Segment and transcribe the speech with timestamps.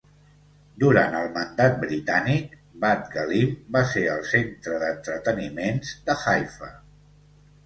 [0.83, 2.55] Durant el Mandat Britànic,
[2.85, 6.73] Bat Galim va ser el centre d'entreteniments de Haifa.